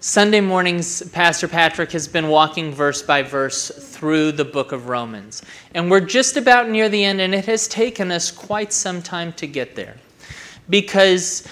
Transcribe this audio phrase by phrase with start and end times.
[0.00, 5.42] Sunday mornings, Pastor Patrick has been walking verse by verse through the book of Romans.
[5.74, 9.32] And we're just about near the end, and it has taken us quite some time
[9.32, 9.96] to get there.
[10.70, 11.48] Because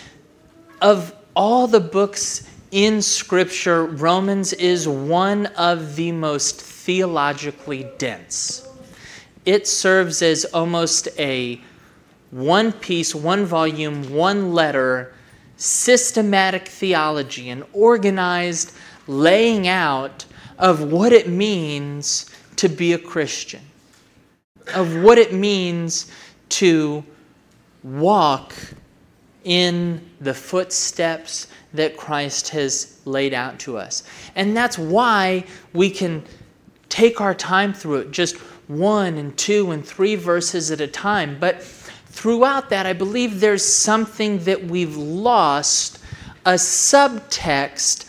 [0.80, 8.68] of all the books in Scripture, Romans is one of the most theologically dense.
[9.44, 11.60] It serves as almost a
[12.30, 15.15] one piece, one volume, one letter
[15.56, 18.72] systematic theology, an organized
[19.06, 20.24] laying out
[20.58, 23.62] of what it means to be a Christian,
[24.74, 26.10] of what it means
[26.48, 27.04] to
[27.82, 28.54] walk
[29.44, 34.02] in the footsteps that Christ has laid out to us.
[34.34, 36.24] And that's why we can
[36.88, 38.36] take our time through it, just
[38.68, 41.36] one and two and three verses at a time.
[41.38, 41.62] But
[42.16, 45.98] throughout that, I believe there's something that we've lost
[46.46, 48.06] a subtext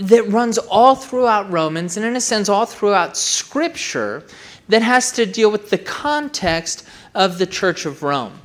[0.00, 4.24] that runs all throughout Romans and, in a sense, all throughout Scripture
[4.68, 8.40] that has to deal with the context of the Church of Rome.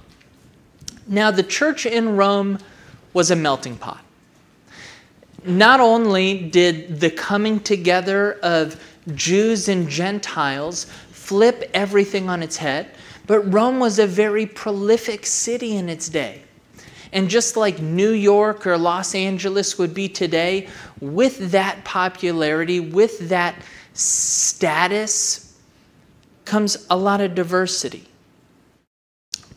[1.07, 2.59] Now, the church in Rome
[3.13, 4.03] was a melting pot.
[5.45, 8.83] Not only did the coming together of
[9.15, 12.91] Jews and Gentiles flip everything on its head,
[13.27, 16.41] but Rome was a very prolific city in its day.
[17.11, 20.67] And just like New York or Los Angeles would be today,
[20.99, 23.55] with that popularity, with that
[23.93, 25.57] status,
[26.45, 28.07] comes a lot of diversity.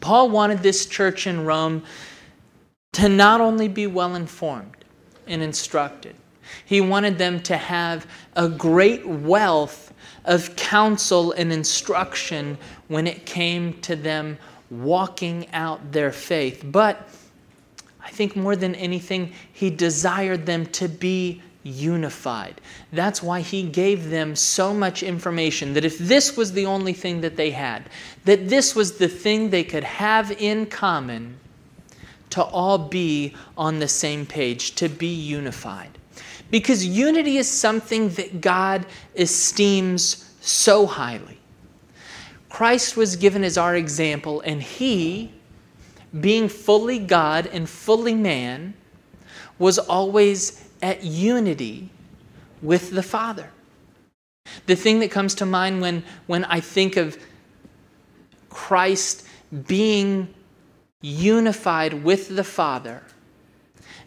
[0.00, 1.82] Paul wanted this church in Rome
[2.92, 4.84] to not only be well informed
[5.26, 6.16] and instructed,
[6.64, 9.89] he wanted them to have a great wealth
[10.24, 14.38] of counsel and instruction when it came to them
[14.70, 16.62] walking out their faith.
[16.64, 17.08] But
[18.02, 22.60] I think more than anything, he desired them to be unified.
[22.92, 27.20] That's why he gave them so much information that if this was the only thing
[27.20, 27.84] that they had,
[28.24, 31.38] that this was the thing they could have in common,
[32.30, 35.90] to all be on the same page, to be unified.
[36.50, 41.38] Because unity is something that God esteems so highly.
[42.48, 45.32] Christ was given as our example, and he,
[46.20, 48.74] being fully God and fully man,
[49.58, 51.90] was always at unity
[52.62, 53.50] with the Father.
[54.66, 57.16] The thing that comes to mind when, when I think of
[58.48, 59.26] Christ
[59.66, 60.34] being
[61.00, 63.02] unified with the Father,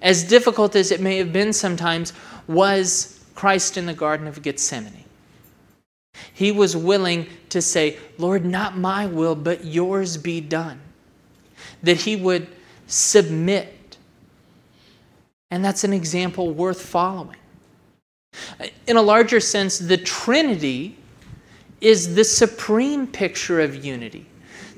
[0.03, 2.14] as difficult as it may have been sometimes,
[2.47, 5.06] was Christ in the Garden of Gethsemane.
[6.34, 10.80] He was willing to say, Lord, not my will, but yours be done.
[11.81, 12.47] That he would
[12.86, 13.97] submit.
[15.50, 17.38] And that's an example worth following.
[18.88, 20.97] In a larger sense, the Trinity
[21.81, 24.25] is the supreme picture of unity.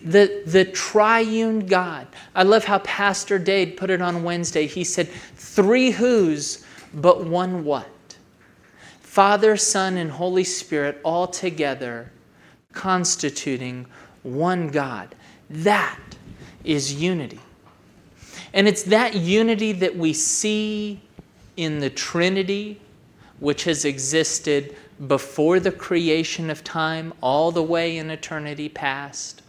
[0.05, 2.07] The, the triune God.
[2.35, 4.67] I love how Pastor Dade put it on Wednesday.
[4.67, 7.89] He said, Three who's, but one what?
[9.01, 12.11] Father, Son, and Holy Spirit all together
[12.73, 13.87] constituting
[14.23, 15.15] one God.
[15.49, 15.99] That
[16.63, 17.39] is unity.
[18.53, 21.01] And it's that unity that we see
[21.57, 22.79] in the Trinity,
[23.39, 24.75] which has existed
[25.07, 29.41] before the creation of time, all the way in eternity past.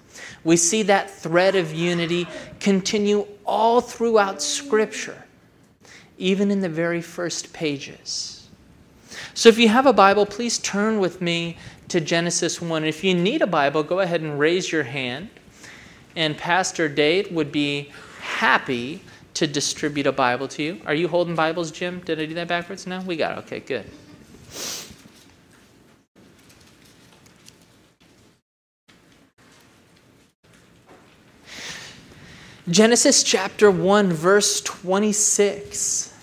[0.46, 2.28] We see that thread of unity
[2.60, 5.24] continue all throughout Scripture,
[6.18, 8.48] even in the very first pages.
[9.34, 11.56] So if you have a Bible, please turn with me
[11.88, 12.84] to Genesis 1.
[12.84, 15.30] If you need a Bible, go ahead and raise your hand.
[16.14, 17.90] And Pastor Dade would be
[18.20, 19.02] happy
[19.34, 20.80] to distribute a Bible to you.
[20.86, 22.00] Are you holding Bibles, Jim?
[22.04, 22.86] Did I do that backwards?
[22.86, 23.00] No?
[23.00, 23.40] We got it.
[23.40, 23.90] Okay, good.
[32.68, 36.16] Genesis chapter 1, verse 26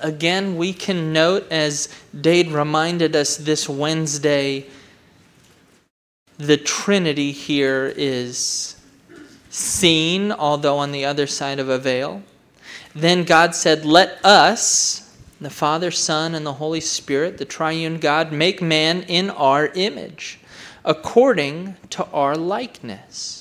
[0.00, 1.88] again, we can note, as
[2.18, 4.66] Dade reminded us this Wednesday,
[6.38, 8.76] the Trinity here is
[9.50, 12.22] seen, although on the other side of a veil.
[12.94, 18.32] Then God said, Let us, the Father, Son, and the Holy Spirit, the triune God,
[18.32, 20.40] make man in our image,
[20.84, 23.39] according to our likeness.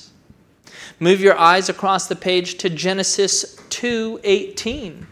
[1.00, 5.07] Move your eyes across the page to Genesis 2:18.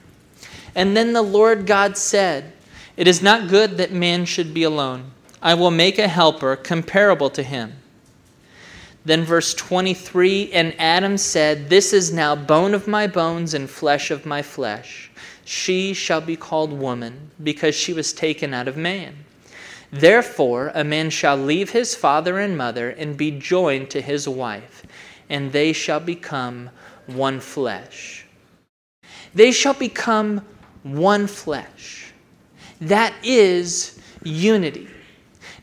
[0.75, 2.53] And then the Lord God said,
[2.97, 5.11] It is not good that man should be alone.
[5.41, 7.73] I will make a helper comparable to him.
[9.05, 14.11] Then, verse 23 And Adam said, This is now bone of my bones and flesh
[14.11, 15.09] of my flesh.
[15.45, 19.15] She shall be called woman, because she was taken out of man.
[19.91, 24.83] Therefore, a man shall leave his father and mother and be joined to his wife,
[25.29, 26.69] and they shall become
[27.07, 28.25] one flesh.
[29.33, 30.45] They shall become
[30.83, 32.13] one flesh.
[32.81, 34.87] That is unity.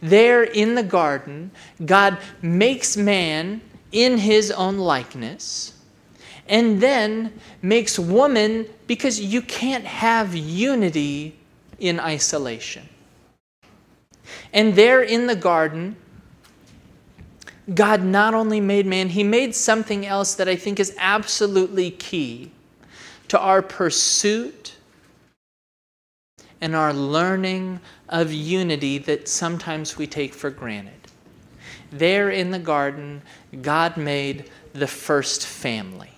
[0.01, 1.51] There in the garden,
[1.85, 3.61] God makes man
[3.93, 5.75] in his own likeness
[6.49, 7.33] and then
[7.63, 11.37] makes woman because you can't have unity
[11.79, 12.89] in isolation.
[14.53, 15.97] And there in the garden,
[17.73, 22.51] God not only made man, he made something else that I think is absolutely key
[23.29, 24.75] to our pursuit
[26.61, 30.93] and our learning of unity that sometimes we take for granted.
[31.91, 33.23] There in the garden,
[33.63, 36.11] God made the first family.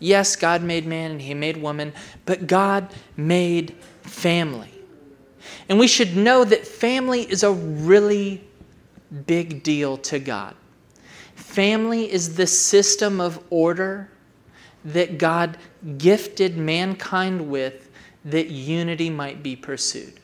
[0.00, 1.92] Yes, God made man and he made woman,
[2.24, 4.72] but God made family.
[5.68, 8.47] And we should know that family is a really
[9.26, 10.54] big deal to God.
[11.34, 14.10] Family is the system of order
[14.84, 15.56] that God
[15.96, 17.90] gifted mankind with
[18.24, 20.14] that unity might be pursued.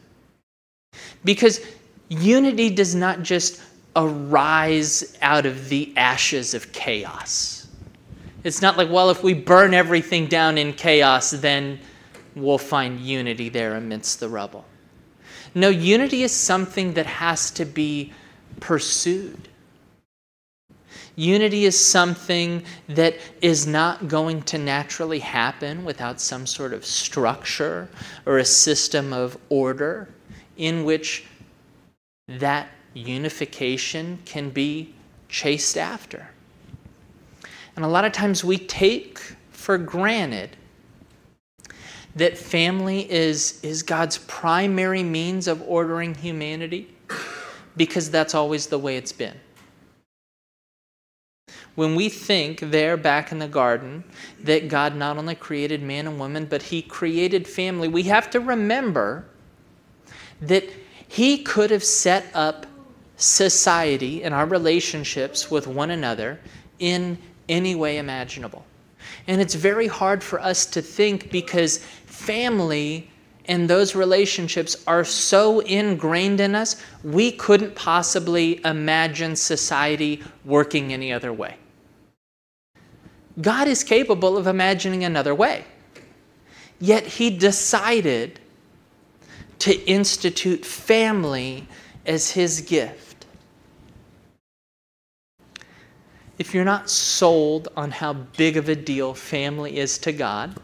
[1.25, 1.61] Because
[2.09, 3.61] unity does not just
[3.97, 7.69] arise out of the ashes of chaos.
[8.43, 11.79] It's not like, well, if we burn everything down in chaos, then
[12.35, 14.65] we'll find unity there amidst the rubble.
[15.55, 18.13] No, unity is something that has to be
[18.61, 19.49] pursued.
[21.17, 27.89] Unity is something that is not going to naturally happen without some sort of structure
[28.27, 30.09] or a system of order
[30.57, 31.25] in which
[32.27, 34.93] that unification can be
[35.29, 36.29] chased after.
[37.77, 39.19] And a lot of times we take
[39.51, 40.57] for granted
[42.17, 46.89] that family is, is God's primary means of ordering humanity
[47.77, 49.35] because that's always the way it's been.
[51.75, 54.05] When we think there back in the garden
[54.45, 58.41] that God not only created man and woman, but he created family, we have to
[58.41, 59.27] remember
[60.41, 60.65] that
[61.09, 62.67] he could have set up
[63.17, 66.39] society and our relationships with one another
[66.79, 67.19] in
[67.49, 68.65] any way imaginable.
[69.27, 73.11] And it's very hard for us to think because family
[73.47, 81.13] and those relationships are so ingrained in us, we couldn't possibly imagine society working any
[81.13, 81.57] other way.
[83.41, 85.65] God is capable of imagining another way.
[86.81, 88.41] Yet he decided
[89.61, 91.67] to institute family
[92.07, 93.27] as his gift.
[96.39, 100.61] If you're not sold on how big of a deal family is to God,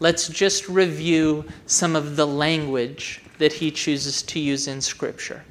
[0.00, 5.44] let's just review some of the language that he chooses to use in Scripture.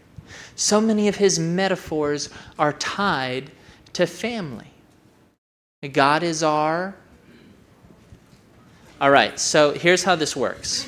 [0.55, 3.51] So many of his metaphors are tied
[3.93, 4.71] to family.
[5.91, 6.95] God is our.
[8.99, 10.85] All right, so here's how this works.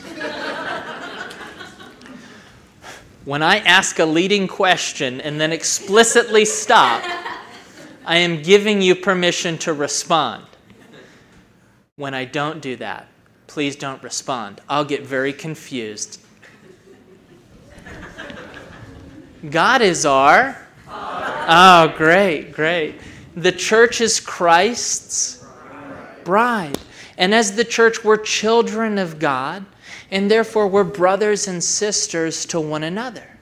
[3.25, 7.04] when I ask a leading question and then explicitly stop,
[8.06, 10.45] I am giving you permission to respond.
[11.98, 13.07] When I don't do that,
[13.47, 14.61] please don't respond.
[14.69, 16.19] I'll get very confused.
[19.49, 20.57] God is our.
[20.89, 22.95] Oh, great, great.
[23.35, 25.45] The church is Christ's
[26.23, 26.77] bride.
[27.18, 29.66] And as the church, we're children of God,
[30.11, 33.37] and therefore we're brothers and sisters to one another.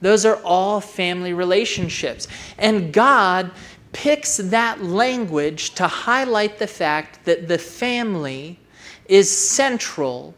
[0.00, 2.28] Those are all family relationships.
[2.58, 3.50] And God
[3.92, 8.58] picks that language to highlight the fact that the family
[9.06, 10.34] is central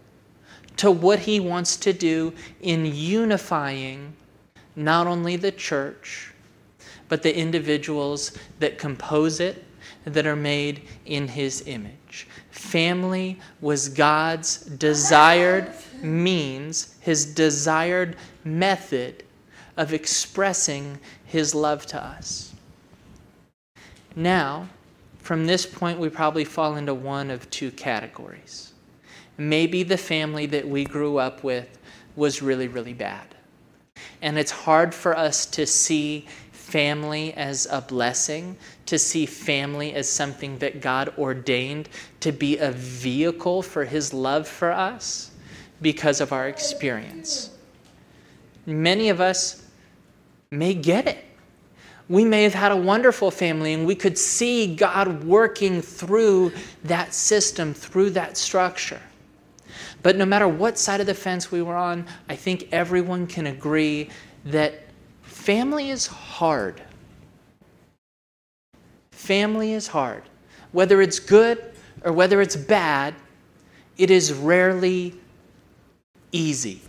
[0.76, 4.14] to what he wants to do in unifying
[4.74, 6.32] not only the church,
[7.08, 9.64] but the individuals that compose it
[10.04, 12.28] that are made in his image.
[12.50, 19.24] Family was God's desired means, his desired method
[19.76, 22.54] of expressing his love to us.
[24.14, 24.68] Now,
[25.26, 28.72] from this point, we probably fall into one of two categories.
[29.36, 31.80] Maybe the family that we grew up with
[32.14, 33.34] was really, really bad.
[34.22, 38.56] And it's hard for us to see family as a blessing,
[38.86, 41.88] to see family as something that God ordained
[42.20, 45.32] to be a vehicle for His love for us
[45.82, 47.50] because of our experience.
[48.64, 49.64] Many of us
[50.52, 51.25] may get it
[52.08, 56.52] we may have had a wonderful family and we could see God working through
[56.84, 59.00] that system, through that structure.
[60.02, 63.48] But no matter what side of the fence we were on, I think everyone can
[63.48, 64.08] agree
[64.44, 64.82] that
[65.22, 66.80] family is hard.
[69.10, 70.22] Family is hard.
[70.70, 71.72] Whether it's good
[72.04, 73.14] or whether it's bad,
[73.98, 75.14] it is rarely
[76.30, 76.82] easy.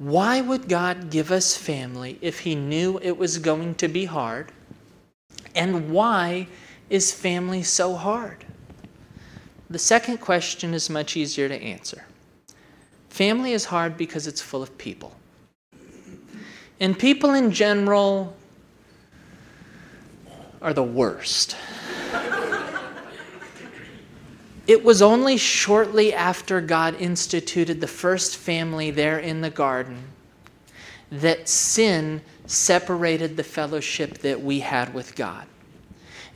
[0.00, 4.50] Why would God give us family if He knew it was going to be hard?
[5.54, 6.48] And why
[6.88, 8.46] is family so hard?
[9.68, 12.06] The second question is much easier to answer.
[13.10, 15.14] Family is hard because it's full of people.
[16.80, 18.34] And people in general
[20.62, 21.56] are the worst.
[24.66, 30.04] It was only shortly after God instituted the first family there in the garden
[31.10, 35.46] that sin separated the fellowship that we had with God.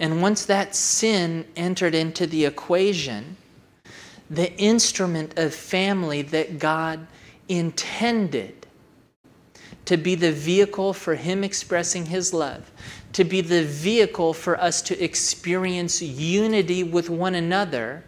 [0.00, 3.36] And once that sin entered into the equation,
[4.28, 7.06] the instrument of family that God
[7.48, 8.66] intended
[9.84, 12.70] to be the vehicle for Him expressing His love,
[13.12, 18.02] to be the vehicle for us to experience unity with one another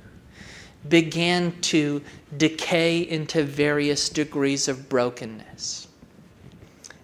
[0.89, 2.03] began to
[2.37, 5.89] decay into various degrees of brokenness.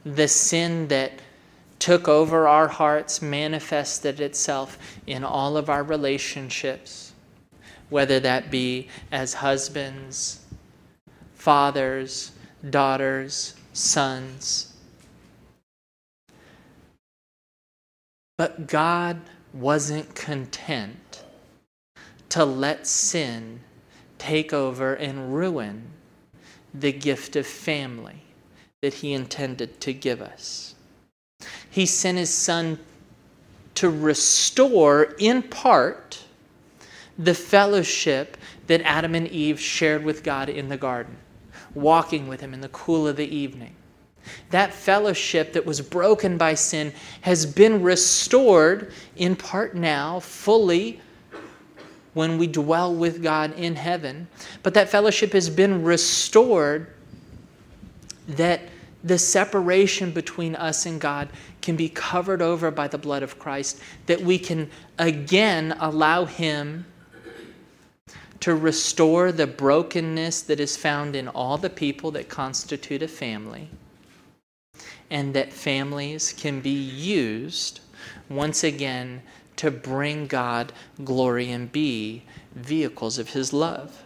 [0.04, 1.12] The sin that
[1.78, 7.12] took over our hearts manifested itself in all of our relationships,
[7.88, 10.44] whether that be as husbands,
[11.34, 12.32] fathers,
[12.70, 14.74] daughters, sons.
[18.38, 19.20] But God
[19.52, 21.24] wasn't content
[22.28, 23.60] to let sin
[24.22, 25.82] take over and ruin
[26.72, 28.22] the gift of family
[28.80, 30.76] that He intended to give us.
[31.68, 32.78] He sent His Son
[33.74, 36.24] to restore, in part,
[37.18, 38.36] the fellowship
[38.68, 41.16] that Adam and Eve shared with God in the garden,
[41.74, 43.74] walking with Him in the cool of the evening.
[44.50, 51.01] That fellowship that was broken by sin has been restored, in part now, fully
[52.14, 54.28] when we dwell with God in heaven.
[54.62, 56.88] But that fellowship has been restored
[58.28, 58.60] that
[59.04, 61.28] the separation between us and God
[61.60, 66.86] can be covered over by the blood of Christ, that we can again allow Him
[68.40, 73.68] to restore the brokenness that is found in all the people that constitute a family,
[75.10, 77.80] and that families can be used
[78.28, 79.22] once again
[79.62, 80.72] to bring God
[81.04, 82.24] glory and be
[82.56, 84.02] vehicles of His love.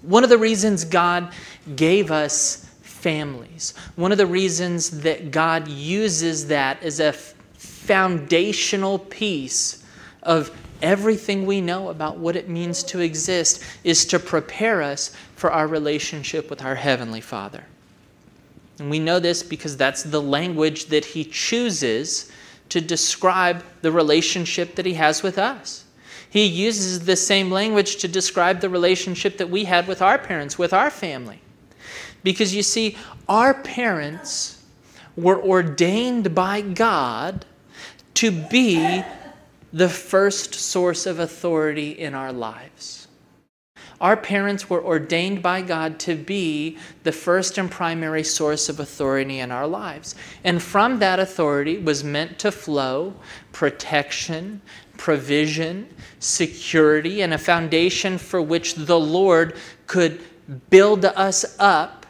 [0.00, 1.34] One of the reasons God
[1.76, 9.84] gave us families, one of the reasons that God uses that as a foundational piece
[10.22, 15.52] of everything we know about what it means to exist is to prepare us for
[15.52, 17.66] our relationship with our Heavenly Father.
[18.78, 22.32] And we know this because that's the language that He chooses
[22.68, 25.84] to describe the relationship that he has with us.
[26.28, 30.58] He uses the same language to describe the relationship that we had with our parents,
[30.58, 31.40] with our family.
[32.22, 32.96] Because you see,
[33.28, 34.62] our parents
[35.16, 37.46] were ordained by God
[38.14, 39.02] to be
[39.72, 42.97] the first source of authority in our lives.
[44.00, 49.40] Our parents were ordained by God to be the first and primary source of authority
[49.40, 50.14] in our lives.
[50.44, 53.14] And from that authority was meant to flow
[53.52, 54.62] protection,
[54.96, 55.88] provision,
[56.20, 59.56] security, and a foundation for which the Lord
[59.88, 60.20] could
[60.70, 62.06] build us up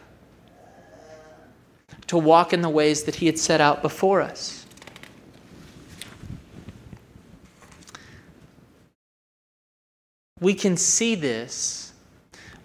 [2.06, 4.66] to walk in the ways that He had set out before us.
[10.40, 11.92] We can see this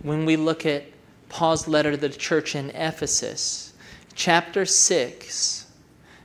[0.02, 0.84] when we look at
[1.30, 3.74] Paul's letter to the church in Ephesus,
[4.14, 5.66] chapter 6,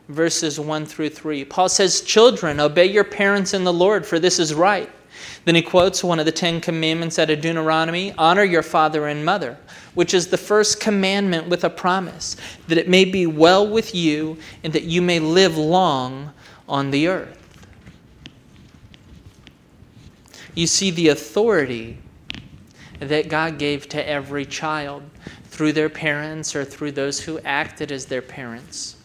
[0.09, 1.45] verses 1 through 3.
[1.47, 4.91] Paul says, Children, obey your parents in the Lord, for this is right.
[5.47, 9.25] Then he quotes one of the Ten Commandments out of Deuteronomy Honor your father and
[9.25, 9.57] mother,
[9.95, 12.37] which is the first commandment with a promise,
[12.69, 16.33] that it may be well with you and that you may live long
[16.69, 17.48] on the earth.
[20.59, 21.99] You see the authority
[22.99, 25.05] that God gave to every child
[25.45, 28.97] through their parents or through those who acted as their parents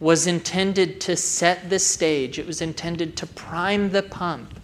[0.00, 4.58] was intended to set the stage, it was intended to prime the pump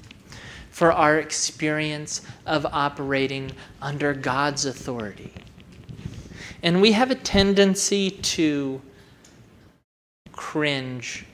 [0.71, 3.53] for our experience of operating
[3.83, 5.35] under God's authority.
[6.63, 8.81] And we have a tendency to
[10.33, 11.27] cringe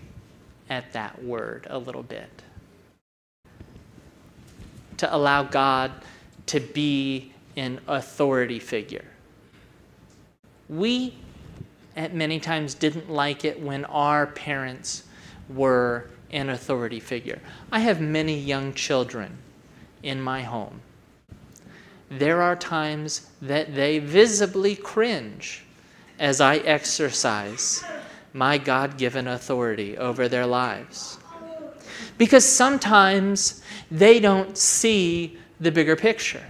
[0.68, 2.43] at that word a little bit.
[5.04, 5.92] To allow God
[6.46, 9.04] to be an authority figure.
[10.70, 11.14] We,
[11.94, 15.02] at many times, didn't like it when our parents
[15.50, 17.38] were an authority figure.
[17.70, 19.36] I have many young children
[20.02, 20.80] in my home.
[22.08, 25.64] There are times that they visibly cringe
[26.18, 27.84] as I exercise
[28.32, 31.18] my God given authority over their lives.
[32.18, 36.44] Because sometimes they don't see the bigger picture.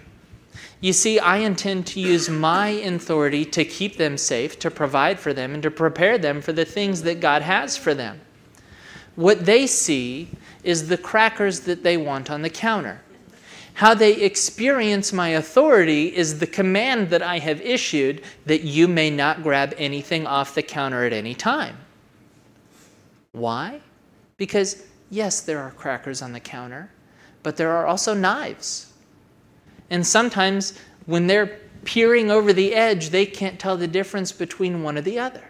[0.80, 5.32] You see, I intend to use my authority to keep them safe, to provide for
[5.32, 8.20] them, and to prepare them for the things that God has for them.
[9.16, 10.28] What they see
[10.62, 13.00] is the crackers that they want on the counter.
[13.74, 19.10] How they experience my authority is the command that I have issued that you may
[19.10, 21.76] not grab anything off the counter at any time.
[23.32, 23.80] Why?
[24.36, 26.90] Because, yes, there are crackers on the counter,
[27.42, 28.92] but there are also knives.
[29.88, 34.98] And sometimes when they're peering over the edge, they can't tell the difference between one
[34.98, 35.44] or the other.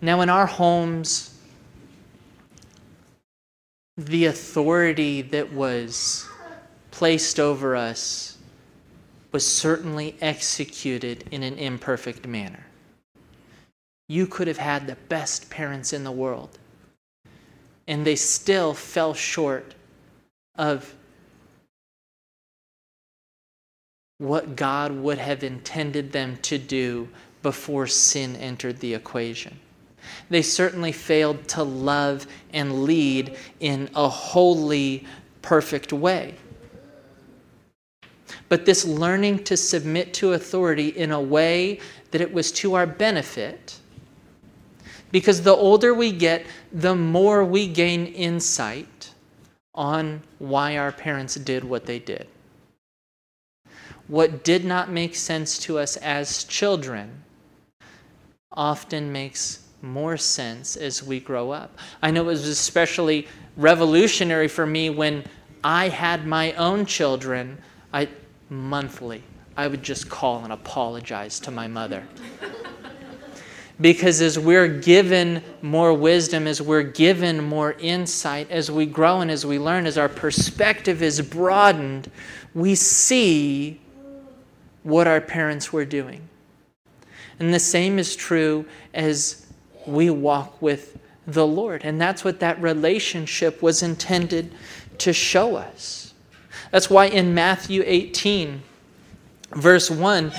[0.00, 1.36] Now, in our homes,
[3.96, 6.28] the authority that was
[6.90, 8.36] placed over us
[9.32, 12.66] was certainly executed in an imperfect manner.
[14.08, 16.58] You could have had the best parents in the world,
[17.86, 19.74] and they still fell short
[20.56, 20.94] of
[24.18, 27.08] what God would have intended them to do
[27.42, 29.58] before sin entered the equation.
[30.30, 35.06] They certainly failed to love and lead in a wholly
[35.42, 36.34] perfect way.
[38.48, 42.86] But this learning to submit to authority in a way that it was to our
[42.86, 43.78] benefit,
[45.16, 49.14] because the older we get, the more we gain insight
[49.74, 52.28] on why our parents did what they did.
[54.08, 57.22] What did not make sense to us as children
[58.52, 61.78] often makes more sense as we grow up.
[62.02, 63.26] I know it was especially
[63.56, 65.24] revolutionary for me when
[65.64, 67.56] I had my own children.
[67.90, 68.08] I
[68.50, 69.22] monthly
[69.56, 72.06] I would just call and apologize to my mother.
[73.80, 79.30] Because as we're given more wisdom, as we're given more insight, as we grow and
[79.30, 82.10] as we learn, as our perspective is broadened,
[82.54, 83.80] we see
[84.82, 86.26] what our parents were doing.
[87.38, 89.46] And the same is true as
[89.86, 91.82] we walk with the Lord.
[91.84, 94.52] And that's what that relationship was intended
[94.98, 96.14] to show us.
[96.70, 98.62] That's why in Matthew 18,
[99.50, 100.32] verse 1,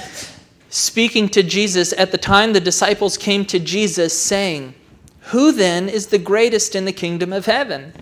[0.78, 4.76] speaking to Jesus, at the time the disciples came to Jesus saying,
[5.32, 7.94] Who then is the greatest in the kingdom of heaven?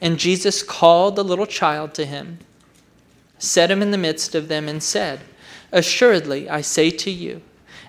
[0.00, 2.38] And Jesus called the little child to him,
[3.38, 5.20] set him in the midst of them, and said,
[5.72, 7.42] Assuredly, I say to you,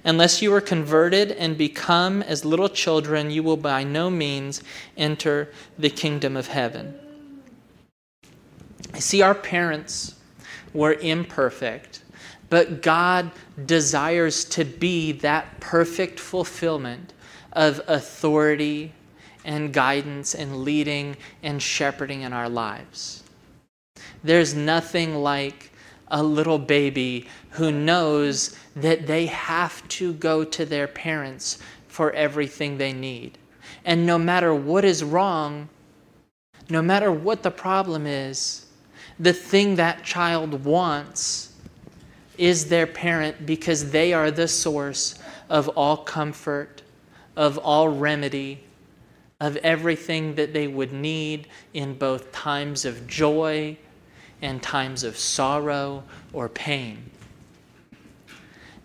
[0.06, 4.64] Unless you are converted and become as little children, you will by no means
[4.96, 6.98] enter the kingdom of heaven.
[8.94, 10.16] I see our parents
[10.74, 12.02] were imperfect,
[12.50, 13.32] but God
[13.66, 17.14] desires to be that perfect fulfillment
[17.54, 18.94] of authority
[19.46, 23.24] and guidance and leading and shepherding in our lives.
[24.24, 25.72] There's nothing like
[26.10, 32.78] a little baby who knows that they have to go to their parents for everything
[32.78, 33.38] they need.
[33.86, 35.70] And no matter what is wrong,
[36.70, 38.66] no matter what the problem is,
[39.20, 41.49] the thing that child wants
[42.40, 46.82] is their parent because they are the source of all comfort,
[47.36, 48.64] of all remedy,
[49.40, 53.78] of everything that they would need in both times of joy
[54.42, 57.10] and times of sorrow or pain.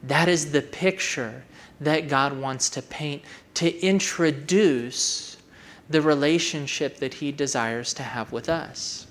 [0.02, 1.44] That is the picture
[1.80, 3.22] that God wants to paint
[3.54, 5.36] to introduce
[5.88, 9.03] the relationship that He desires to have with us.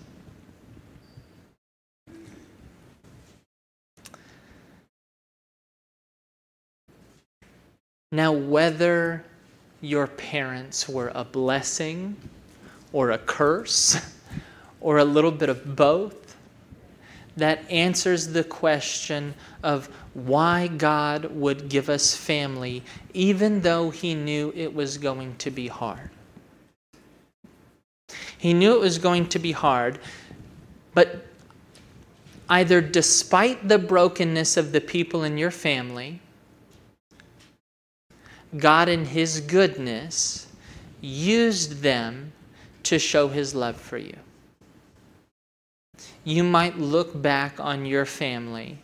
[8.13, 9.26] Now, whether
[9.82, 12.15] your parents were a blessing
[12.91, 13.99] or a curse
[14.82, 16.36] or a little bit of both,
[17.38, 22.84] that answers the question of why God would give us family,
[23.15, 26.12] even though He knew it was going to be hard.
[28.38, 29.97] He knew it was going to be hard,
[30.93, 31.26] but
[32.47, 36.19] either despite the brokenness of the people in your family,
[38.57, 40.47] God, in His goodness,
[41.01, 42.31] used them
[42.83, 44.15] to show His love for you.
[46.23, 48.77] You might look back on your family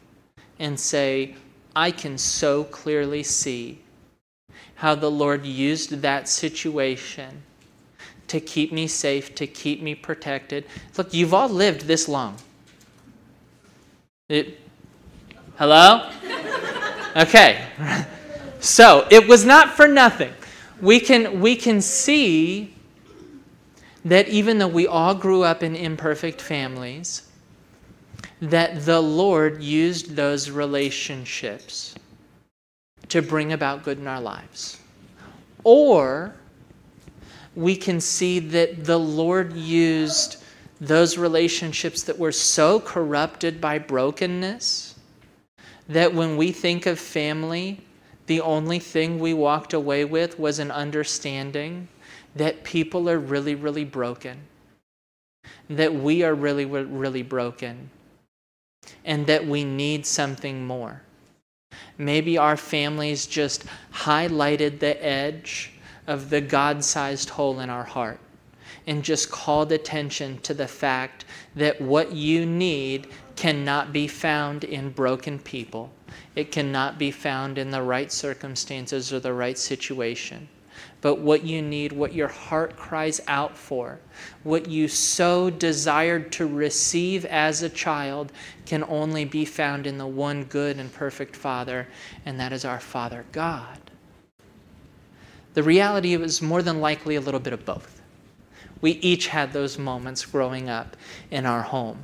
[0.57, 1.35] and say,
[1.75, 3.79] I can so clearly see
[4.75, 7.43] how the Lord used that situation
[8.27, 10.65] to keep me safe, to keep me protected.
[10.97, 12.37] Look, you've all lived this long.
[14.29, 14.59] It,
[15.57, 16.11] hello?
[17.15, 17.65] Okay.
[18.59, 20.33] So it was not for nothing.
[20.81, 22.73] We can, we can see
[24.05, 27.29] that even though we all grew up in imperfect families,
[28.41, 31.95] that the Lord used those relationships
[33.09, 34.77] to bring about good in our lives.
[35.63, 36.33] Or
[37.55, 40.37] we can see that the Lord used
[40.79, 44.95] those relationships that were so corrupted by brokenness
[45.89, 47.81] that when we think of family,
[48.29, 51.87] the only thing we walked away with was an understanding
[52.35, 54.37] that people are really, really broken,
[55.67, 57.89] that we are really, really broken,
[59.03, 61.01] and that we need something more.
[61.97, 65.71] Maybe our families just highlighted the edge
[66.05, 68.19] of the God sized hole in our heart
[68.85, 74.91] and just called attention to the fact that what you need cannot be found in
[74.91, 75.89] broken people.
[76.35, 80.47] It cannot be found in the right circumstances or the right situation.
[81.01, 83.99] But what you need, what your heart cries out for,
[84.43, 88.31] what you so desired to receive as a child,
[88.65, 91.87] can only be found in the one good and perfect Father,
[92.25, 93.79] and that is our Father God.
[95.53, 98.01] The reality was more than likely a little bit of both.
[98.81, 100.95] We each had those moments growing up
[101.31, 101.99] in our home.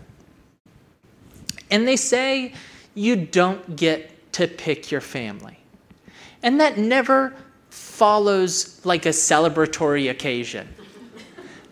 [1.71, 2.53] And they say
[2.95, 5.59] you don't get to pick your family.
[6.41, 7.35] And that never
[7.69, 10.67] follows like a celebratory occasion.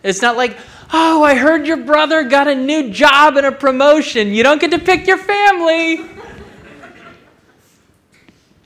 [0.02, 0.56] It's not like,
[0.92, 4.28] oh, I heard your brother got a new job and a promotion.
[4.28, 6.04] You don't get to pick your family.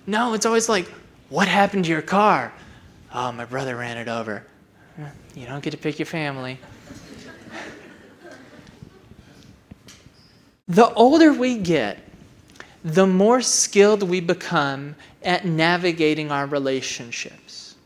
[0.07, 0.89] No, it's always like,
[1.29, 2.53] what happened to your car?
[3.15, 4.45] Oh, my brother ran it over.
[5.35, 6.59] You don't get to pick your family.
[10.67, 11.99] The older we get,
[12.85, 17.77] the more skilled we become at navigating our relationships.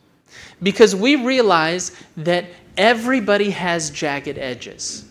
[0.62, 5.06] Because we realize that everybody has jagged edges.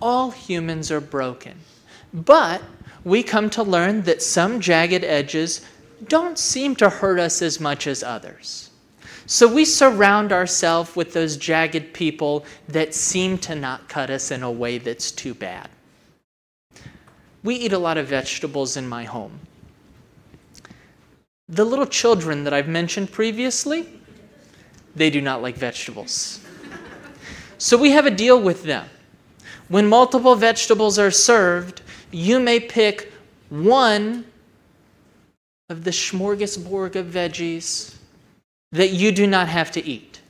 [0.00, 1.54] All humans are broken.
[2.12, 2.62] But
[3.04, 5.60] we come to learn that some jagged edges
[6.08, 8.70] don't seem to hurt us as much as others.
[9.26, 14.42] So we surround ourselves with those jagged people that seem to not cut us in
[14.42, 15.70] a way that's too bad.
[17.44, 19.38] We eat a lot of vegetables in my home.
[21.48, 23.86] The little children that I've mentioned previously,
[24.96, 26.40] they do not like vegetables.
[27.58, 28.88] So we have a deal with them.
[29.68, 33.12] When multiple vegetables are served, you may pick
[33.50, 34.24] one
[35.68, 37.96] of the smorgasbord of veggies
[38.72, 40.20] that you do not have to eat.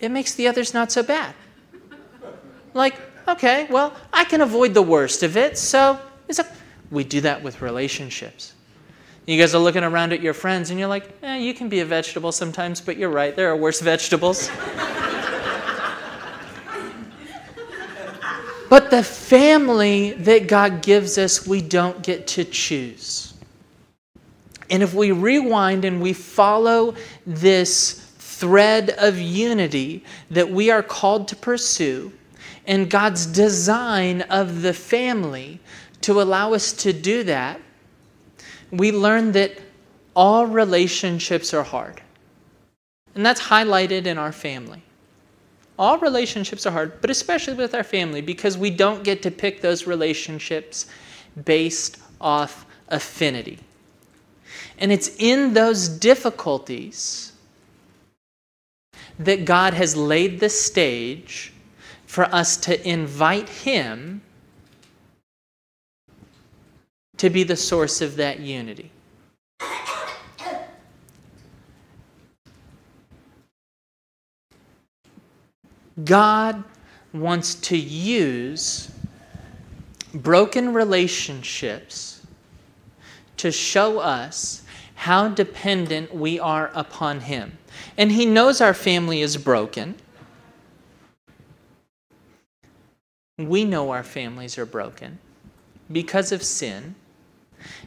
[0.00, 1.34] It makes the others not so bad.
[2.74, 6.44] Like, okay, well, I can avoid the worst of it, so a,
[6.90, 8.54] we do that with relationships.
[9.26, 11.80] You guys are looking around at your friends and you're like, eh, you can be
[11.80, 14.48] a vegetable sometimes, but you're right, there are worse vegetables.
[18.68, 23.32] but the family that God gives us, we don't get to choose.
[24.68, 26.94] And if we rewind and we follow
[27.26, 32.12] this thread of unity that we are called to pursue,
[32.66, 35.60] and God's design of the family
[36.02, 37.60] to allow us to do that,
[38.70, 39.58] we learn that
[40.14, 42.00] all relationships are hard.
[43.14, 44.82] And that's highlighted in our family.
[45.78, 49.60] All relationships are hard, but especially with our family, because we don't get to pick
[49.60, 50.86] those relationships
[51.44, 53.58] based off affinity.
[54.78, 57.32] And it's in those difficulties
[59.18, 61.53] that God has laid the stage
[62.14, 64.22] for us to invite Him
[67.16, 68.92] to be the source of that unity.
[76.04, 76.62] God
[77.12, 78.92] wants to use
[80.14, 82.24] broken relationships
[83.38, 84.62] to show us
[84.94, 87.58] how dependent we are upon Him.
[87.98, 89.96] And He knows our family is broken.
[93.38, 95.18] We know our families are broken
[95.90, 96.94] because of sin.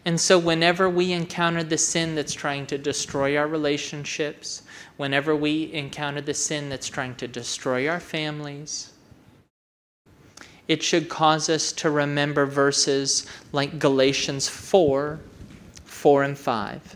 [0.04, 4.64] And so, whenever we encounter the sin that's trying to destroy our relationships,
[4.98, 8.92] whenever we encounter the sin that's trying to destroy our families,
[10.68, 15.20] it should cause us to remember verses like Galatians 4
[15.86, 16.96] 4 and 5.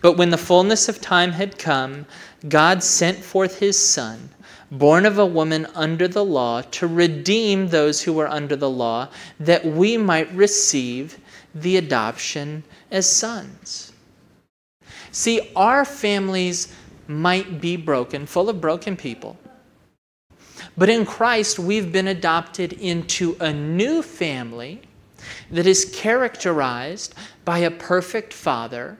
[0.00, 2.06] But when the fullness of time had come,
[2.48, 4.30] God sent forth his Son,
[4.70, 9.08] born of a woman under the law, to redeem those who were under the law,
[9.38, 11.18] that we might receive
[11.54, 13.92] the adoption as sons.
[15.12, 16.74] See, our families
[17.08, 19.38] might be broken, full of broken people.
[20.76, 24.82] But in Christ, we've been adopted into a new family
[25.50, 28.98] that is characterized by a perfect Father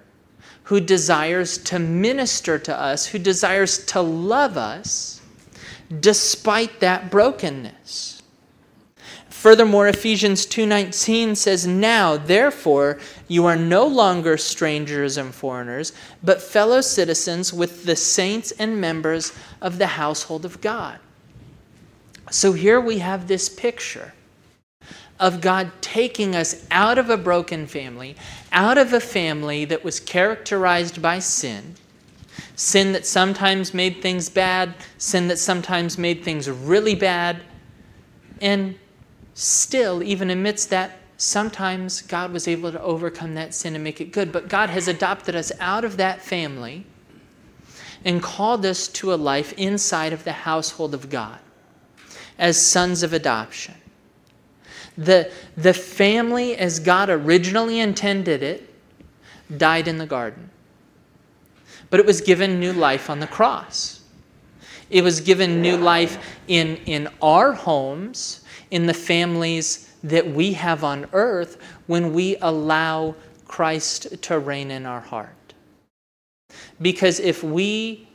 [0.65, 5.16] who desires to minister to us, who desires to love us
[6.01, 8.23] despite that brokenness.
[9.29, 16.81] Furthermore, Ephesians 2:19 says, "Now, therefore, you are no longer strangers and foreigners, but fellow
[16.81, 20.99] citizens with the saints and members of the household of God."
[22.31, 24.15] So here we have this picture
[25.21, 28.17] of God taking us out of a broken family,
[28.53, 31.77] out of a family that was characterized by sin,
[32.57, 37.43] sin that sometimes made things bad, sin that sometimes made things really bad,
[38.41, 38.77] and
[39.35, 44.13] still, even amidst that, sometimes God was able to overcome that sin and make it
[44.13, 44.33] good.
[44.33, 46.87] But God has adopted us out of that family
[48.05, 51.39] and called us to a life inside of the household of God
[52.39, 53.75] as sons of adoption.
[54.99, 58.75] The, the family, as God originally intended it,
[59.57, 60.51] died in the garden.
[61.91, 64.03] But it was given new life on the cross.
[64.91, 66.19] It was given new life
[66.49, 73.15] in, in our homes, in the families that we have on earth when we allow
[73.47, 75.55] Christ to reign in our heart.
[76.81, 78.09] Because if we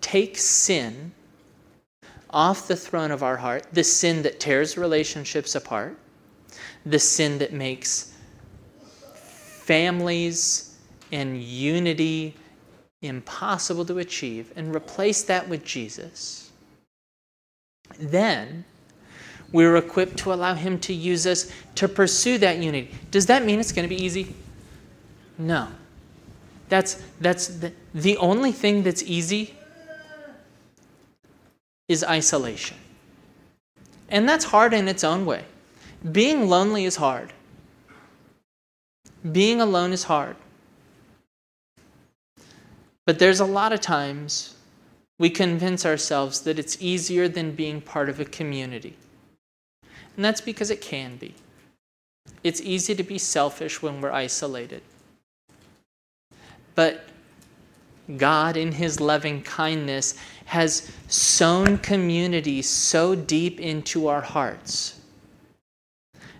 [0.00, 1.12] take sin
[2.30, 5.96] off the throne of our heart, the sin that tears relationships apart,
[6.84, 8.12] the sin that makes
[9.14, 10.76] families
[11.10, 12.34] and unity
[13.02, 16.50] impossible to achieve, and replace that with Jesus,
[17.98, 18.64] then
[19.52, 22.90] we're equipped to allow Him to use us to pursue that unity.
[23.10, 24.34] Does that mean it's going to be easy?
[25.38, 25.68] No.
[26.68, 29.54] That's, that's the, the only thing that's easy
[31.88, 32.76] is isolation.
[34.08, 35.44] And that's hard in its own way.
[36.12, 37.32] Being lonely is hard.
[39.30, 40.36] Being alone is hard.
[43.06, 44.56] But there's a lot of times
[45.18, 48.96] we convince ourselves that it's easier than being part of a community.
[50.16, 51.34] And that's because it can be.
[52.42, 54.82] It's easy to be selfish when we're isolated.
[56.74, 57.08] But
[58.16, 60.14] God, in His loving kindness,
[60.46, 65.00] has sown community so deep into our hearts.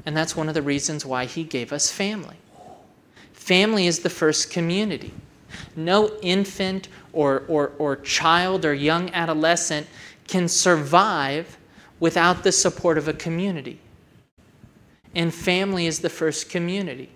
[0.04, 2.36] And that's one of the reasons why He gave us family.
[3.32, 5.12] Family is the first community.
[5.74, 9.86] No infant or, or, or child or young adolescent
[10.28, 11.58] can survive
[12.00, 13.80] without the support of a community.
[15.14, 17.10] And family is the first community.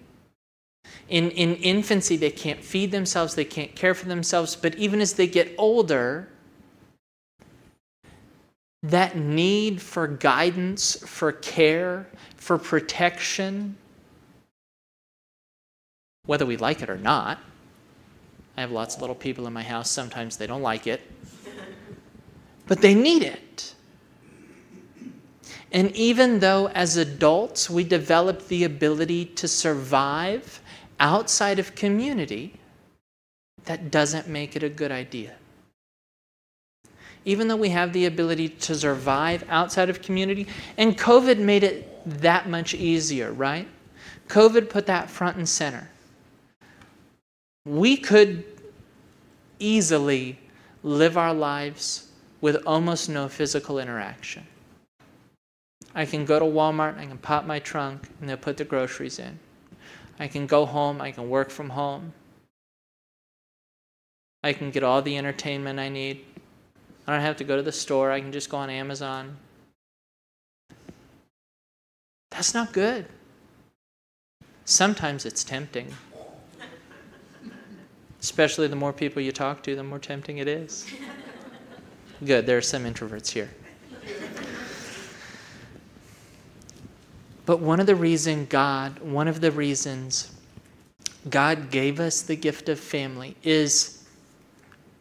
[1.09, 5.15] In, in infancy, they can't feed themselves, they can't care for themselves, but even as
[5.15, 6.29] they get older,
[8.83, 13.77] that need for guidance, for care, for protection,
[16.25, 17.39] whether we like it or not.
[18.61, 19.91] I have lots of little people in my house.
[19.91, 21.01] Sometimes they don't like it,
[22.67, 23.75] but they need it.
[25.73, 30.61] And even though as adults we develop the ability to survive
[30.99, 32.61] outside of community,
[33.65, 35.37] that doesn't make it a good idea
[37.25, 40.47] even though we have the ability to survive outside of community.
[40.79, 43.69] And COVID made it that much easier, right?
[44.29, 45.91] COVID put that front and center.
[47.67, 48.50] We could
[49.61, 50.39] easily
[50.83, 52.09] live our lives
[52.41, 54.47] with almost no physical interaction.
[55.95, 59.19] I can go to Walmart, I can pop my trunk, and they'll put the groceries
[59.19, 59.39] in.
[60.19, 62.13] I can go home, I can work from home.
[64.43, 66.25] I can get all the entertainment I need.
[67.07, 68.11] I don't have to go to the store.
[68.11, 69.37] I can just go on Amazon.
[72.31, 73.07] That's not good.
[74.65, 75.93] Sometimes it's tempting.
[78.21, 80.87] Especially the more people you talk to, the more tempting it is.
[82.25, 83.51] Good, there are some introverts here.
[87.47, 90.33] But one of the reasons God, one of the reasons
[91.29, 94.05] God gave us the gift of family is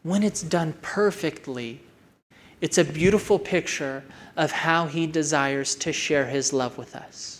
[0.03, 1.82] when it's done perfectly,
[2.62, 4.03] it's a beautiful picture
[4.36, 7.38] of how He desires to share His love with us.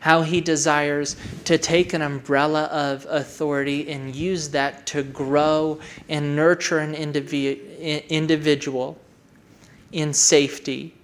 [0.00, 6.36] How He desires to take an umbrella of authority and use that to grow and
[6.36, 8.98] nurture an individual
[9.92, 10.94] in safety,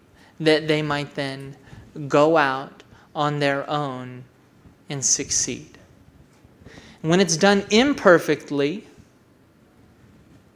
[0.41, 1.57] that they might then
[2.09, 2.83] go out
[3.15, 4.25] on their own
[4.89, 5.79] and succeed.
[7.03, 8.87] When it's done imperfectly,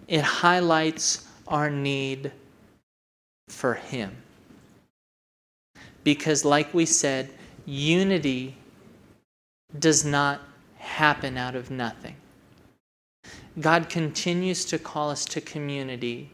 [0.08, 2.32] it highlights our need
[3.48, 4.16] for Him.
[6.04, 7.30] Because, like we said,
[7.66, 8.56] unity
[9.78, 10.40] does not
[10.78, 12.14] happen out of nothing.
[13.60, 16.30] God continues to call us to community,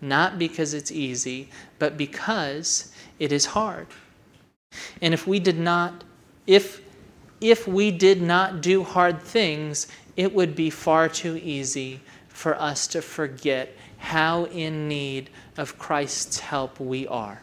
[0.00, 3.86] not because it's easy, but because it is hard.
[5.02, 6.04] And if we did not,
[6.46, 6.80] if
[7.40, 12.86] if we did not do hard things, it would be far too easy for us
[12.88, 17.42] to forget how in need of Christ's help we are.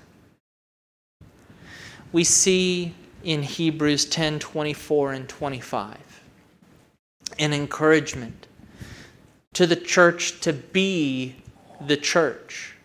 [2.11, 5.97] We see in Hebrews 10 24 and 25
[7.39, 8.47] an encouragement
[9.53, 11.35] to the church to be
[11.85, 12.75] the church.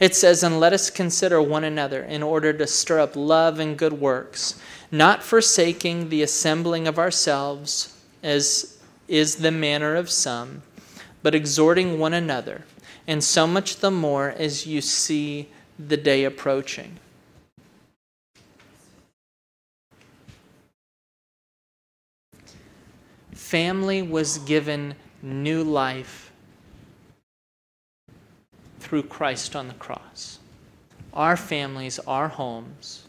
[0.00, 3.76] It says, And let us consider one another in order to stir up love and
[3.76, 10.62] good works not forsaking the assembling of ourselves, as is the manner of some,
[11.22, 12.64] but exhorting one another,
[13.06, 16.98] and so much the more as you see the day approaching.
[23.48, 26.30] Family was given new life
[28.78, 30.38] through Christ on the cross.
[31.14, 33.06] Our families, our homes,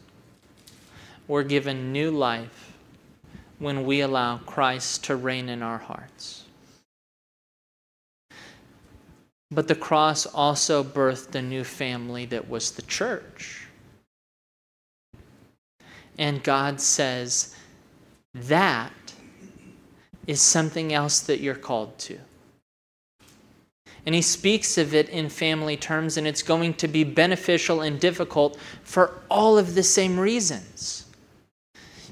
[1.28, 2.72] we're given new life
[3.58, 6.46] when we allow Christ to reign in our hearts.
[9.52, 13.68] But the cross also birthed a new family that was the church.
[16.18, 17.54] And God says
[18.34, 18.94] that
[20.30, 22.18] is something else that you're called to.
[24.06, 28.00] And he speaks of it in family terms, and it's going to be beneficial and
[28.00, 31.06] difficult for all of the same reasons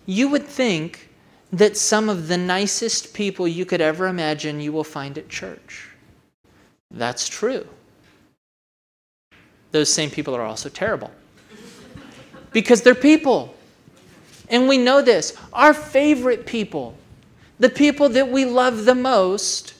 [0.08, 1.10] you would think
[1.54, 5.90] that some of the nicest people you could ever imagine you will find at church.
[6.90, 7.68] That's true.
[9.72, 11.12] Those same people are also terrible
[12.52, 13.54] because they're people.
[14.50, 15.38] And we know this.
[15.52, 16.98] Our favorite people,
[17.60, 19.74] the people that we love the most,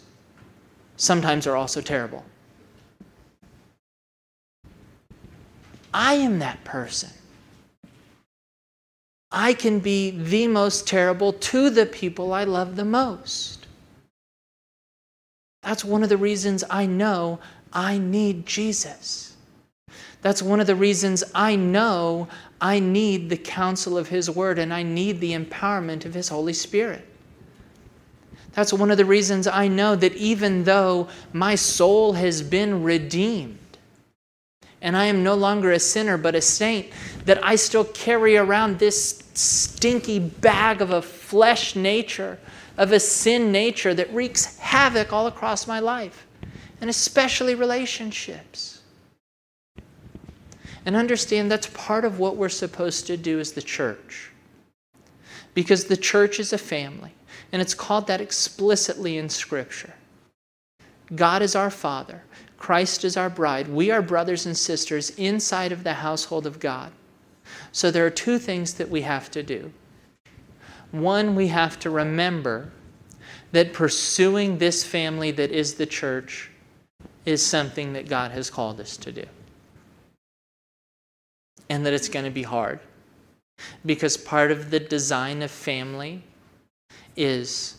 [0.96, 2.26] sometimes are also terrible.
[5.94, 7.10] I am that person.
[9.32, 13.68] I can be the most terrible to the people I love the most.
[15.62, 17.40] That's one of the reasons I know
[17.74, 19.36] I need Jesus.
[20.22, 22.28] That's one of the reasons I know
[22.60, 26.54] I need the counsel of His Word and I need the empowerment of His Holy
[26.54, 27.06] Spirit.
[28.58, 33.60] That's one of the reasons I know that even though my soul has been redeemed,
[34.82, 36.88] and I am no longer a sinner but a saint,
[37.26, 42.40] that I still carry around this stinky bag of a flesh nature,
[42.78, 46.26] of a sin nature that wreaks havoc all across my life,
[46.82, 48.82] and especially relationships.
[50.84, 54.32] And understand that's part of what we're supposed to do as the church.
[55.54, 57.12] Because the church is a family,
[57.52, 59.94] and it's called that explicitly in Scripture.
[61.16, 62.24] God is our Father.
[62.58, 63.68] Christ is our bride.
[63.68, 66.92] We are brothers and sisters inside of the household of God.
[67.72, 69.72] So there are two things that we have to do.
[70.92, 72.72] One, we have to remember
[73.52, 76.52] that pursuing this family that is the church
[77.26, 79.26] is something that God has called us to do.
[81.70, 82.80] And that it's going to be hard.
[83.86, 86.24] Because part of the design of family
[87.18, 87.78] is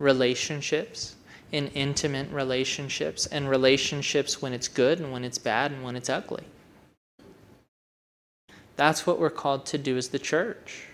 [0.00, 1.14] relationships
[1.52, 6.08] in intimate relationships and relationships when it's good and when it's bad and when it's
[6.08, 6.44] ugly.
[8.76, 10.86] That's what we're called to do as the church.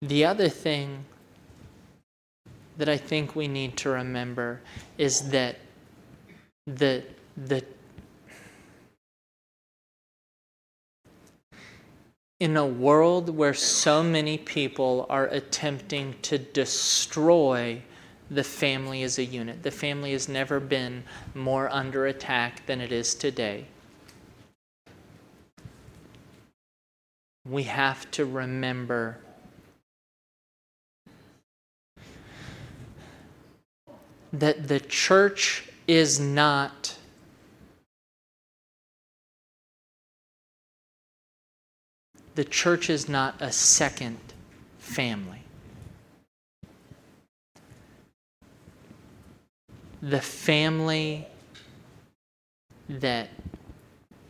[0.00, 1.04] The other thing
[2.78, 4.60] that I think we need to remember
[4.96, 5.56] is that
[6.66, 7.02] the,
[7.36, 7.64] the
[12.40, 17.80] in a world where so many people are attempting to destroy
[18.30, 19.62] the family as a unit.
[19.62, 21.04] The family has never been
[21.34, 23.66] more under attack than it is today.
[27.48, 29.18] We have to remember
[34.32, 36.83] that the church is not
[42.34, 44.18] the church is not a second
[44.78, 45.42] family.
[50.02, 51.26] The family
[52.88, 53.30] that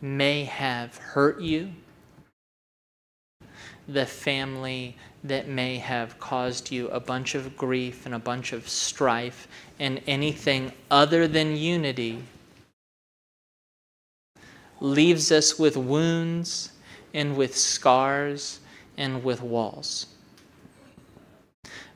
[0.01, 1.71] may have hurt you,
[3.89, 8.69] the family that may have caused you a bunch of grief and a bunch of
[8.69, 9.49] strife
[9.79, 12.23] and anything other than unity
[14.81, 16.71] leaves us with wounds
[17.15, 18.61] and with scars
[18.99, 20.07] and with walls.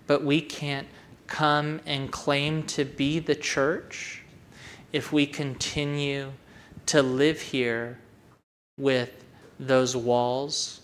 [0.06, 0.88] But we can't
[1.26, 4.22] come and claim to be the church
[4.92, 6.32] if we continue
[6.86, 7.98] to live here
[8.78, 9.24] with
[9.60, 10.80] those walls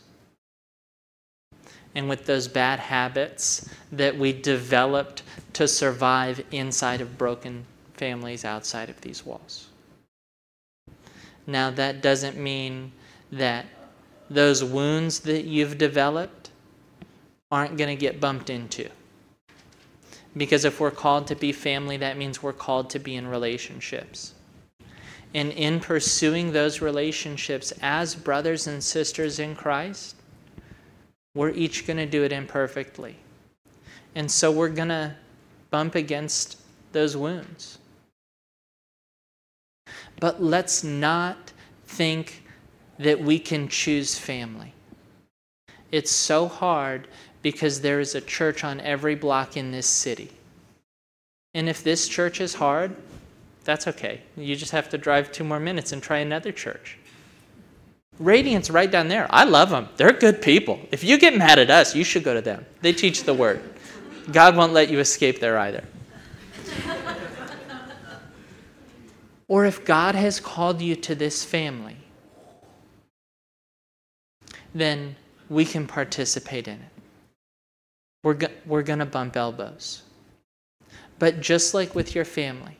[1.95, 5.22] and with those bad habits that we developed
[5.55, 7.64] to survive inside of broken
[7.95, 9.68] families outside of these walls.
[11.47, 12.93] Now, that doesn't mean
[13.30, 13.66] that
[14.31, 16.51] those wounds that you've developed
[17.51, 18.89] aren't going to get bumped into.
[20.37, 24.35] Because if we're called to be family, that means we're called to be in relationships.
[25.33, 30.16] And in pursuing those relationships as brothers and sisters in Christ,
[31.35, 33.16] we're each going to do it imperfectly.
[34.14, 35.14] And so we're going to
[35.70, 36.59] bump against
[36.93, 37.79] those wounds.
[40.20, 41.53] But let's not
[41.87, 42.43] think
[42.99, 44.72] that we can choose family.
[45.90, 47.09] It's so hard
[47.42, 50.30] because there is a church on every block in this city.
[51.55, 52.97] And if this church is hard,
[53.64, 54.20] that's okay.
[54.36, 56.99] You just have to drive two more minutes and try another church.
[58.18, 59.26] Radiance right down there.
[59.30, 59.88] I love them.
[59.97, 60.78] They're good people.
[60.92, 62.64] If you get mad at us, you should go to them.
[62.80, 63.62] They teach the word.
[64.30, 65.84] God won't let you escape there either.
[69.49, 71.97] or if God has called you to this family,
[74.75, 75.16] then
[75.49, 77.03] we can participate in it.
[78.22, 80.03] We're, go- we're going to bump elbows.
[81.18, 82.77] But just like with your family,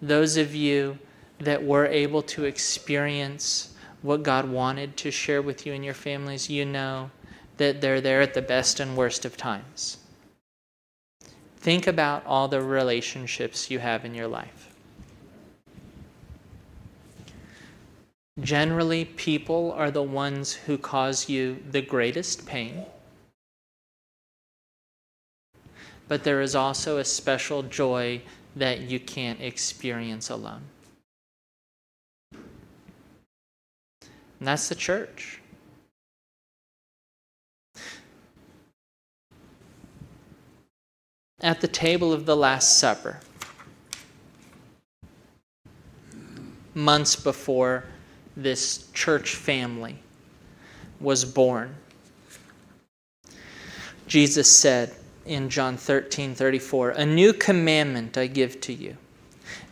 [0.00, 0.98] those of you
[1.38, 6.50] that were able to experience what God wanted to share with you and your families,
[6.50, 7.10] you know
[7.56, 9.98] that they're there at the best and worst of times.
[11.58, 14.71] Think about all the relationships you have in your life.
[18.42, 22.84] Generally, people are the ones who cause you the greatest pain.
[26.08, 28.20] But there is also a special joy
[28.56, 30.62] that you can't experience alone.
[32.32, 35.40] And that's the church.
[41.40, 43.20] At the table of the Last Supper,
[46.74, 47.84] months before
[48.36, 49.96] this church family
[51.00, 51.74] was born.
[54.06, 58.96] Jesus said in John 13 34, A new commandment I give to you,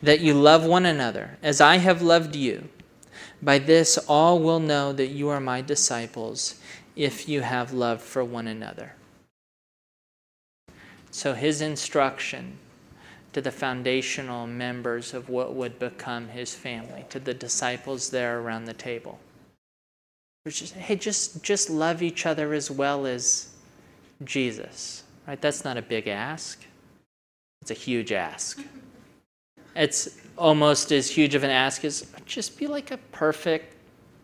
[0.03, 2.69] that you love one another as I have loved you.
[3.43, 6.61] By this all will know that you are my disciples
[6.97, 8.95] if you have love for one another.
[11.11, 12.59] So his instruction
[13.33, 18.65] to the foundational members of what would become his family, to the disciples there around
[18.65, 19.19] the table.
[20.49, 23.51] Just, hey, just, just love each other as well as
[24.25, 25.05] Jesus.
[25.29, 25.41] Right?
[25.41, 26.65] That's not a big ask.
[27.63, 28.61] It's a huge ask.
[29.77, 33.77] It's almost as huge of an ask as just be like a perfect,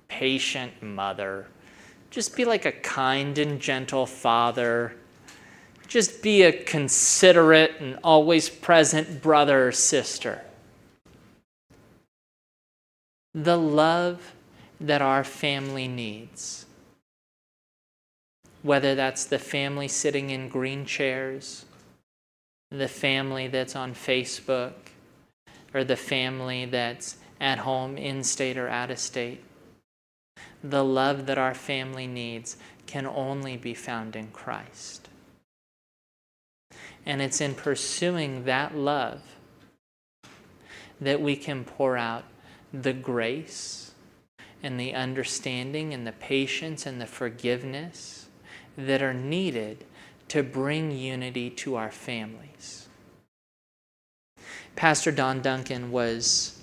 [0.08, 1.46] patient mother.
[2.10, 4.96] Just be like a kind and gentle father
[5.88, 10.42] just be a considerate and always present brother or sister.
[13.34, 14.32] The love
[14.80, 16.66] that our family needs,
[18.62, 21.64] whether that's the family sitting in green chairs,
[22.70, 24.72] the family that's on Facebook,
[25.72, 29.42] or the family that's at home, in state or out of state.
[30.64, 32.56] The love that our family needs
[32.86, 35.05] can only be found in Christ.
[37.06, 39.22] And it's in pursuing that love
[41.00, 42.24] that we can pour out
[42.72, 43.92] the grace
[44.62, 48.26] and the understanding and the patience and the forgiveness
[48.76, 49.84] that are needed
[50.28, 52.88] to bring unity to our families.
[54.74, 56.60] Pastor Don Duncan was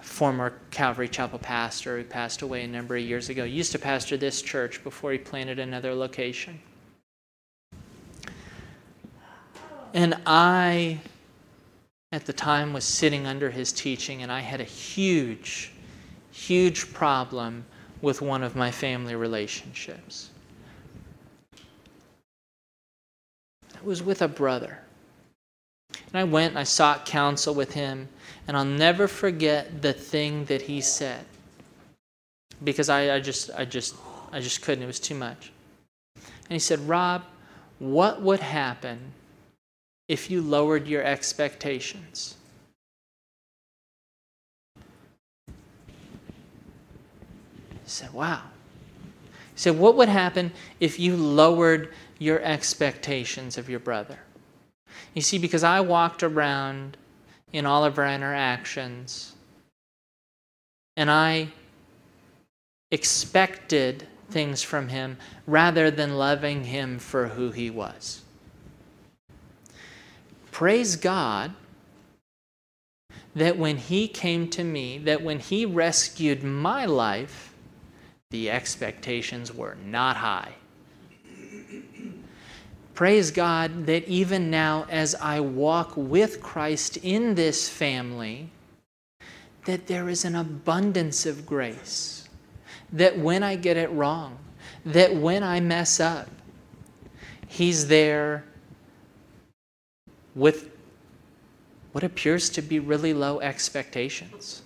[0.00, 3.44] former Calvary Chapel pastor who passed away a number of years ago.
[3.44, 6.60] He used to pastor this church before he planted another location.
[9.92, 11.00] And I
[12.12, 15.72] at the time was sitting under his teaching, and I had a huge,
[16.32, 17.64] huge problem
[18.02, 20.30] with one of my family relationships.
[23.74, 24.80] It was with a brother.
[26.12, 28.08] And I went and I sought counsel with him,
[28.48, 31.24] and I'll never forget the thing that he said.
[32.62, 33.94] Because I, I just I just
[34.32, 34.82] I just couldn't.
[34.82, 35.52] It was too much.
[36.16, 37.22] And he said, Rob,
[37.78, 39.12] what would happen
[40.10, 42.34] if you lowered your expectations?
[45.46, 45.54] He
[47.86, 48.42] said, Wow.
[49.54, 50.50] He said, What would happen
[50.80, 54.18] if you lowered your expectations of your brother?
[55.14, 56.96] You see, because I walked around
[57.52, 59.36] in all of our interactions
[60.96, 61.50] and I
[62.90, 68.22] expected things from him rather than loving him for who he was.
[70.50, 71.54] Praise God
[73.34, 77.54] that when he came to me, that when he rescued my life,
[78.30, 80.52] the expectations were not high.
[82.94, 88.50] Praise God that even now, as I walk with Christ in this family,
[89.64, 92.28] that there is an abundance of grace.
[92.92, 94.38] That when I get it wrong,
[94.84, 96.28] that when I mess up,
[97.48, 98.44] He's there
[100.34, 100.70] with
[101.92, 104.62] what appears to be really low expectations.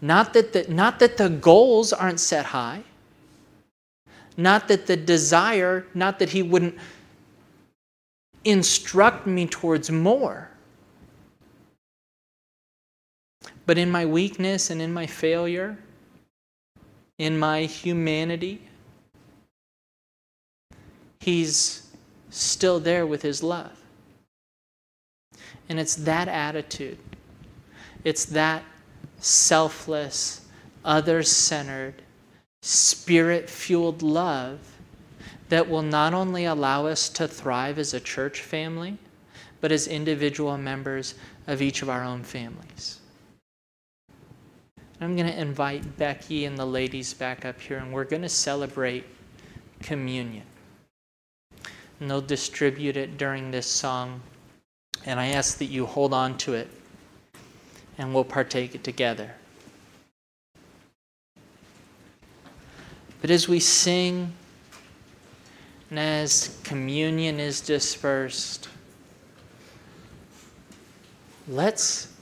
[0.00, 2.82] Not that the, not that the goals aren't set high,
[4.36, 6.76] not that the desire, not that He wouldn't
[8.44, 10.48] instruct me towards more.
[13.66, 15.78] But in my weakness and in my failure,
[17.18, 18.62] in my humanity,
[21.20, 21.86] He's
[22.30, 23.79] still there with His love.
[25.68, 26.98] And it's that attitude,
[28.04, 28.62] it's that
[29.18, 30.46] selfless,
[30.84, 32.02] other centered,
[32.62, 34.58] spirit fueled love
[35.48, 38.96] that will not only allow us to thrive as a church family,
[39.60, 41.14] but as individual members
[41.46, 43.00] of each of our own families.
[45.00, 48.28] I'm going to invite Becky and the ladies back up here, and we're going to
[48.28, 49.04] celebrate
[49.80, 50.44] communion.
[51.98, 54.20] And they'll distribute it during this song.
[55.06, 56.68] And I ask that you hold on to it,
[57.98, 59.34] and we'll partake it together.
[63.20, 64.32] But as we sing
[65.90, 68.68] and as communion is dispersed,
[71.48, 72.14] let's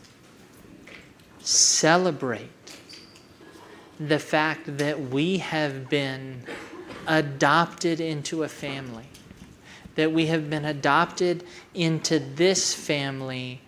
[1.40, 2.50] celebrate
[4.00, 6.42] the fact that we have been
[7.06, 9.06] adopted into a family,
[9.98, 11.44] that we have been adopted
[11.74, 13.60] into this family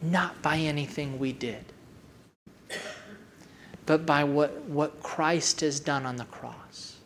[0.00, 1.64] not by anything we did
[3.86, 6.96] but by what, what Christ has done on the cross.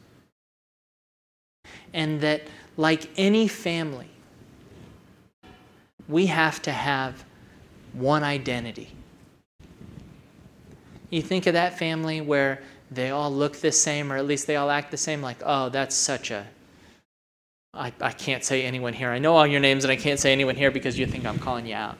[1.92, 2.42] And that,
[2.76, 4.10] like any family,
[6.08, 7.24] we have to have
[7.92, 8.92] one identity.
[11.10, 14.56] You think of that family where they all look the same, or at least they
[14.56, 16.46] all act the same, like, oh, that's such a.
[17.78, 19.10] I, I can't say anyone here.
[19.10, 21.38] I know all your names, and I can't say anyone here because you think I'm
[21.38, 21.96] calling you out.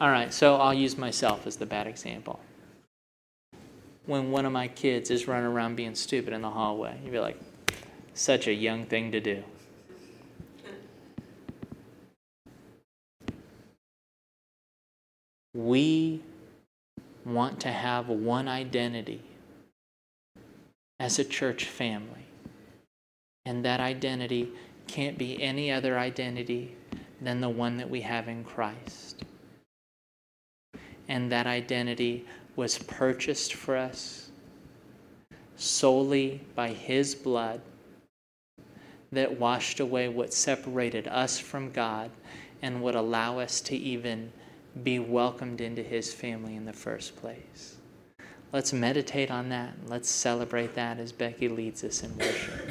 [0.00, 2.40] All right, so I'll use myself as the bad example
[4.06, 6.98] when one of my kids is running around being stupid in the hallway.
[7.04, 7.38] You'd be like,
[8.14, 9.42] such a young thing to do.
[15.54, 16.22] We
[17.24, 19.22] want to have one identity
[20.98, 22.26] as a church family.
[23.44, 24.52] And that identity
[24.86, 26.76] can't be any other identity
[27.20, 29.24] than the one that we have in Christ.
[31.08, 32.26] And that identity
[32.56, 34.30] was purchased for us
[35.56, 37.60] solely by His blood
[39.12, 42.10] that washed away what separated us from God
[42.62, 44.32] and would allow us to even
[44.82, 47.76] be welcomed into His family in the first place.
[48.52, 49.74] Let's meditate on that.
[49.86, 52.70] Let's celebrate that as Becky leads us in worship.